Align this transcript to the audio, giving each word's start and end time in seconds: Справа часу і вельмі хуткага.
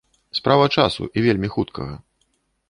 Справа 0.37 0.65
часу 0.77 1.09
і 1.19 1.25
вельмі 1.27 1.53
хуткага. 1.57 1.95